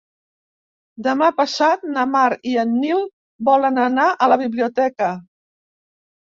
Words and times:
Demà 1.07 1.27
passat 1.41 1.83
na 1.97 2.05
Mar 2.13 2.23
i 2.53 2.53
en 2.63 2.71
Nil 2.85 3.05
volen 3.51 3.79
anar 3.83 4.07
a 4.27 4.31
la 4.35 4.39
biblioteca. 4.45 5.13